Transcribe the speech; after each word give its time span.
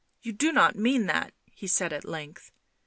"You 0.23 0.31
do 0.33 0.51
not 0.51 0.73
mean 0.75 1.05
that," 1.05 1.31
he 1.51 1.67
said 1.67 1.93
at 1.93 2.05
length. 2.05 2.51